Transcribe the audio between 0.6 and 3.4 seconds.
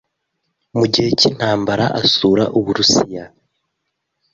mu gihe cy'intambara asura Uburusiya